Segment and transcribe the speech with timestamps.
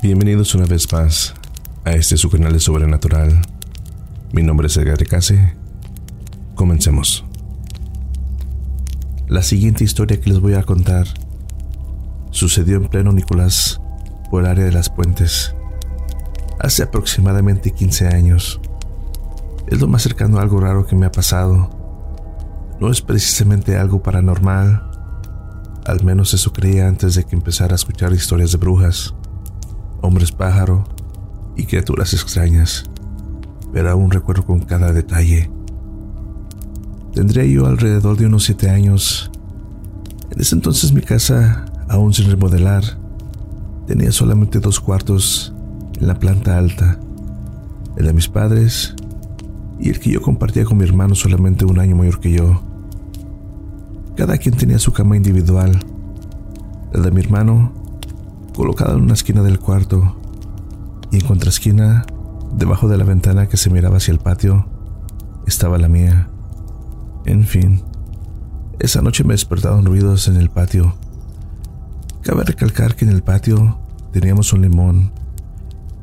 [0.00, 1.34] Bienvenidos una vez más
[1.84, 3.42] a este su canal de Sobrenatural.
[4.30, 5.56] Mi nombre es Edgar Case.
[6.54, 7.24] Comencemos.
[9.26, 11.08] La siguiente historia que les voy a contar
[12.30, 13.80] sucedió en pleno Nicolás
[14.30, 15.56] por el área de las puentes
[16.60, 18.60] hace aproximadamente 15 años.
[19.66, 21.70] Es lo más cercano a algo raro que me ha pasado.
[22.78, 24.88] No es precisamente algo paranormal,
[25.86, 29.12] al menos eso creía antes de que empezara a escuchar historias de brujas,
[30.00, 30.84] hombres pájaro
[31.56, 32.84] y criaturas extrañas,
[33.72, 35.50] pero aún recuerdo con cada detalle.
[37.12, 39.30] Tendría yo alrededor de unos siete años.
[40.30, 42.84] En ese entonces mi casa, aún sin remodelar,
[43.86, 45.52] tenía solamente dos cuartos
[45.98, 46.98] en la planta alta,
[47.96, 48.94] el de mis padres
[49.80, 52.62] y el que yo compartía con mi hermano solamente un año mayor que yo.
[54.16, 55.78] Cada quien tenía su cama individual.
[56.92, 57.72] La de mi hermano,
[58.58, 60.16] colocada en una esquina del cuarto,
[61.12, 62.04] y en contraesquina,
[62.52, 64.66] debajo de la ventana que se miraba hacia el patio,
[65.46, 66.28] estaba la mía.
[67.24, 67.84] En fin,
[68.80, 70.96] esa noche me despertaron ruidos en el patio.
[72.22, 73.78] Cabe recalcar que en el patio
[74.12, 75.12] teníamos un limón.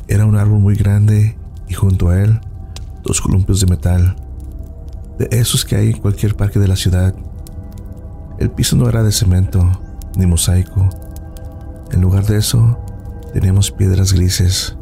[0.08, 2.40] Era un árbol muy grande y junto a él
[3.04, 4.16] dos columpios de metal,
[5.20, 7.14] de esos que hay en cualquier parque de la ciudad.
[8.40, 9.70] El piso no era de cemento
[10.16, 10.90] ni mosaico.
[11.92, 12.80] En lugar de eso,
[13.34, 14.78] teníamos piedras grises,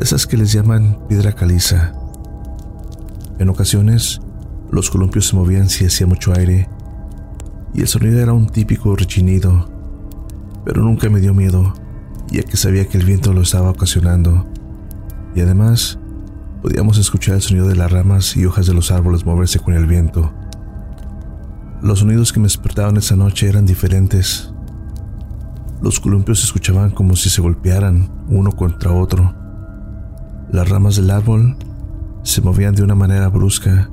[0.00, 1.94] esas que les llaman piedra caliza.
[3.38, 4.20] En ocasiones,
[4.70, 6.68] los columpios se movían si hacía mucho aire,
[7.72, 9.70] y el sonido era un típico rechinido,
[10.64, 11.74] pero nunca me dio miedo,
[12.28, 14.46] ya que sabía que el viento lo estaba ocasionando,
[15.34, 15.98] y además
[16.62, 19.86] podíamos escuchar el sonido de las ramas y hojas de los árboles moverse con el
[19.86, 20.32] viento.
[21.82, 24.52] Los sonidos que me despertaban esa noche eran diferentes.
[25.82, 29.34] Los columpios se escuchaban como si se golpearan uno contra otro.
[30.50, 31.56] Las ramas del árbol
[32.22, 33.90] se movían de una manera brusca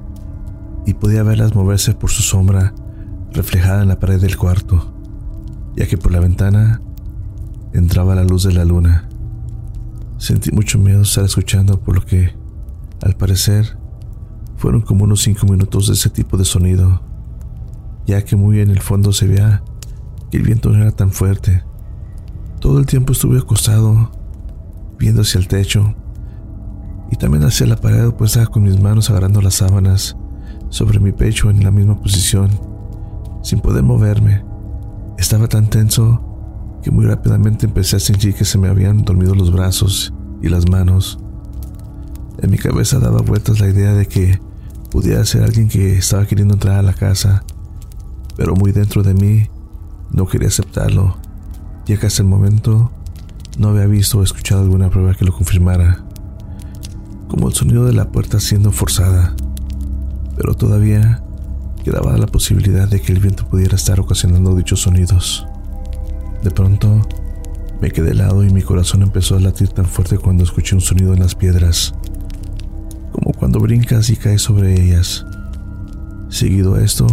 [0.86, 2.74] y podía verlas moverse por su sombra
[3.32, 4.94] reflejada en la pared del cuarto,
[5.76, 6.82] ya que por la ventana
[7.74, 9.10] entraba la luz de la luna.
[10.18, 12.36] Sentí mucho miedo estar escuchando por lo que,
[13.02, 13.78] al parecer,
[14.58, 17.02] fueron como unos cinco minutos de ese tipo de sonido
[18.06, 19.64] ya que muy en el fondo se veía
[20.32, 21.64] que el viento no era tan fuerte.
[22.64, 24.10] Todo el tiempo estuve acostado,
[24.98, 25.94] viendo hacia el techo
[27.12, 30.16] y también hacia la pared, pues estaba con mis manos agarrando las sábanas
[30.70, 32.52] sobre mi pecho en la misma posición,
[33.42, 34.46] sin poder moverme.
[35.18, 39.52] Estaba tan tenso que muy rápidamente empecé a sentir que se me habían dormido los
[39.52, 41.20] brazos y las manos.
[42.42, 44.40] En mi cabeza daba vueltas la idea de que
[44.90, 47.44] pudiera ser alguien que estaba queriendo entrar a la casa
[48.38, 49.50] pero muy dentro de mí
[50.12, 51.18] no quería aceptarlo,
[51.86, 52.92] ya que hasta el momento
[53.58, 56.04] no había visto o escuchado alguna prueba que lo confirmara,
[57.28, 59.36] como el sonido de la puerta siendo forzada,
[60.38, 61.24] pero todavía
[61.84, 65.46] quedaba la posibilidad de que el viento pudiera estar ocasionando dichos sonidos.
[66.42, 67.02] De pronto,
[67.82, 71.14] me quedé helado y mi corazón empezó a latir tan fuerte cuando escuché un sonido
[71.14, 71.94] en las piedras,
[73.12, 75.26] como cuando brincas y caes sobre ellas.
[76.30, 77.08] Seguido a esto,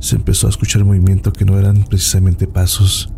[0.00, 3.11] se empezó a escuchar movimiento que no eran precisamente pasos,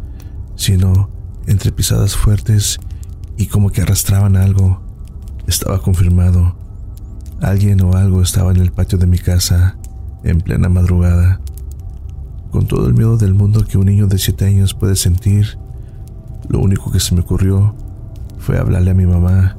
[0.56, 1.10] sino
[1.46, 2.78] entre pisadas fuertes
[3.36, 4.80] y como que arrastraban algo.
[5.46, 6.56] Estaba confirmado.
[7.40, 9.76] Alguien o algo estaba en el patio de mi casa
[10.22, 11.40] en plena madrugada.
[12.50, 15.58] Con todo el miedo del mundo que un niño de 7 años puede sentir,
[16.48, 17.74] lo único que se me ocurrió
[18.38, 19.56] fue hablarle a mi mamá,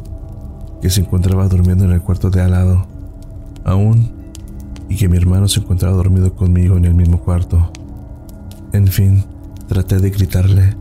[0.81, 2.87] que se encontraba durmiendo en el cuarto de al lado.
[3.63, 4.13] Aún
[4.89, 7.71] y que mi hermano se encontraba dormido conmigo en el mismo cuarto.
[8.71, 9.23] En fin,
[9.67, 10.75] traté de gritarle,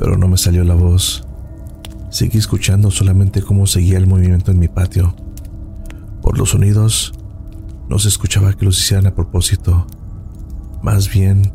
[0.00, 1.24] pero no me salió la voz.
[2.10, 5.14] Seguí escuchando solamente cómo seguía el movimiento en mi patio.
[6.22, 7.12] Por los sonidos,
[7.88, 9.86] no se escuchaba que los hicieran a propósito.
[10.82, 11.52] Más bien,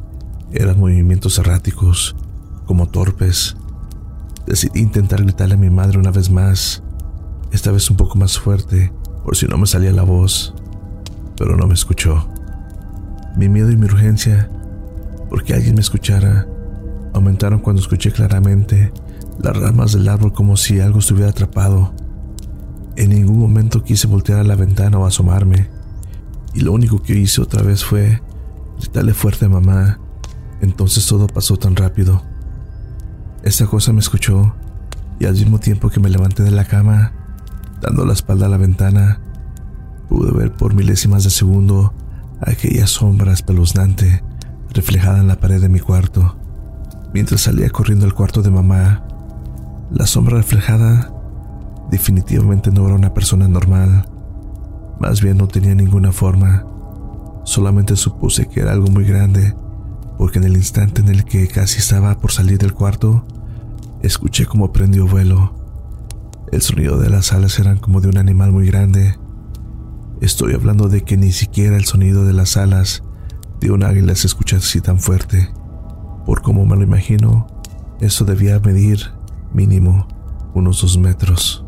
[0.53, 2.15] eran movimientos erráticos,
[2.65, 3.57] como torpes.
[4.48, 6.81] Decidí intentar gritarle a mi madre una vez más,
[7.51, 8.94] esta vez un poco más fuerte,
[9.25, 10.53] por si no me salía la voz
[11.38, 12.27] pero no me escuchó.
[13.36, 14.50] Mi miedo y mi urgencia,
[15.30, 16.48] porque alguien me escuchara,
[17.15, 18.91] aumentaron cuando escuché claramente
[19.41, 21.94] las ramas del árbol como si algo estuviera atrapado.
[22.95, 25.69] En ningún momento quise voltear a la ventana o asomarme,
[26.53, 28.21] y lo único que hice otra vez fue
[28.79, 30.00] gritarle fuerte a mamá.
[30.62, 32.21] Entonces todo pasó tan rápido.
[33.44, 34.56] Esta cosa me escuchó,
[35.19, 37.13] y al mismo tiempo que me levanté de la cama,
[37.81, 39.19] dando la espalda a la ventana,
[40.09, 41.94] Pude ver por milésimas de segundo
[42.39, 44.23] aquella sombra espeluznante
[44.73, 46.38] reflejada en la pared de mi cuarto.
[47.15, 49.07] Mientras salía corriendo al cuarto de mamá,
[49.89, 51.13] La sombra reflejada
[51.89, 54.06] definitivamente no era una persona normal,
[55.00, 56.65] más bien no tenía ninguna forma,
[57.45, 59.56] solamente supuse que era algo muy grande,
[60.17, 63.25] porque en el instante en el que casi estaba por salir del cuarto,
[64.01, 65.56] escuché como prendió vuelo.
[66.51, 69.17] El sonido de las alas eran como de un animal muy grande.
[70.19, 73.03] Estoy hablando de que ni siquiera el sonido de las alas
[73.62, 75.50] de un águila se escucha así tan fuerte.
[76.25, 77.48] Por como me lo imagino,
[78.00, 79.00] eso debía medir
[79.54, 80.07] mínimo
[80.54, 81.66] unos dos metros.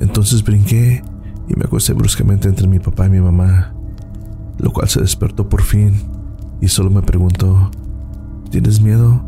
[0.00, 1.02] Entonces brinqué
[1.48, 3.74] y me acosté bruscamente entre mi papá y mi mamá,
[4.58, 5.94] lo cual se despertó por fin
[6.60, 7.70] y solo me preguntó,
[8.50, 9.24] ¿tienes miedo?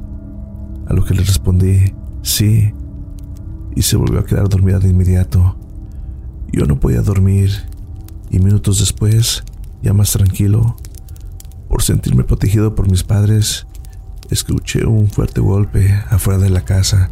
[0.87, 2.73] A lo que le respondí, sí,
[3.75, 5.57] y se volvió a quedar dormida de inmediato.
[6.53, 7.51] Yo no podía dormir
[8.31, 9.45] y minutos después,
[9.83, 10.77] ya más tranquilo,
[11.69, 13.67] por sentirme protegido por mis padres,
[14.31, 17.11] escuché un fuerte golpe afuera de la casa,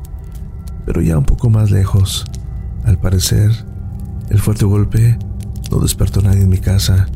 [0.87, 2.25] pero ya un poco más lejos.
[2.85, 3.51] Al parecer,
[4.31, 5.19] el fuerte golpe
[5.71, 7.07] no despertó a nadie en mi casa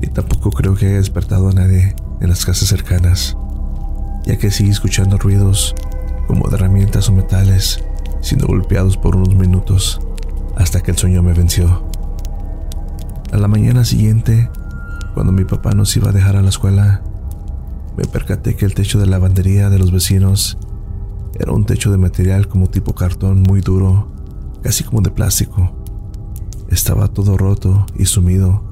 [0.00, 3.36] y tampoco creo que haya despertado a nadie en las casas cercanas,
[4.26, 5.74] ya que seguí escuchando ruidos
[6.26, 7.82] como de herramientas o metales
[8.20, 10.00] siendo golpeados por unos minutos
[10.56, 11.88] hasta que el sueño me venció.
[13.32, 14.50] A la mañana siguiente,
[15.14, 17.02] cuando mi papá nos iba a dejar a la escuela,
[17.98, 20.56] me percaté que el techo de la lavandería de los vecinos
[21.36, 24.06] era un techo de material como tipo cartón muy duro,
[24.62, 25.72] casi como de plástico.
[26.68, 28.62] Estaba todo roto y sumido,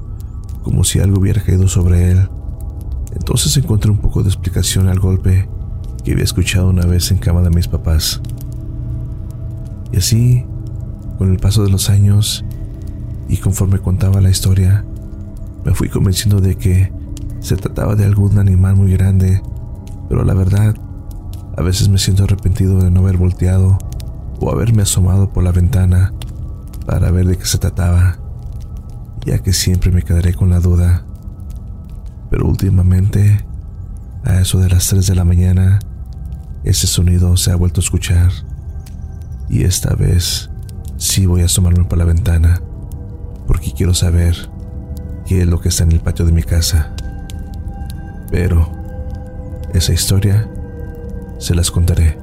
[0.63, 2.29] como si algo hubiera caído sobre él.
[3.13, 5.49] Entonces encontré un poco de explicación al golpe
[6.05, 8.21] que había escuchado una vez en cama de mis papás.
[9.91, 10.45] Y así,
[11.17, 12.45] con el paso de los años
[13.27, 14.85] y conforme contaba la historia,
[15.65, 16.96] me fui convenciendo de que
[17.39, 19.41] se trataba de algún animal muy grande,
[20.09, 20.75] pero la verdad,
[21.55, 23.77] a veces me siento arrepentido de no haber volteado
[24.39, 26.13] o haberme asomado por la ventana
[26.85, 28.17] para ver de qué se trataba,
[29.25, 31.03] ya que siempre me quedaré con la duda.
[32.29, 33.45] Pero últimamente,
[34.23, 35.79] a eso de las 3 de la mañana,
[36.63, 38.31] ese sonido se ha vuelto a escuchar
[39.49, 40.49] y esta vez
[40.97, 42.61] sí voy a asomarme por la ventana
[43.47, 44.35] porque quiero saber
[45.25, 46.93] qué es lo que está en el patio de mi casa.
[48.29, 48.69] Pero
[49.73, 50.47] esa historia
[51.39, 52.17] se las contaré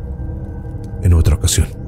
[1.03, 1.84] en otra ocasión.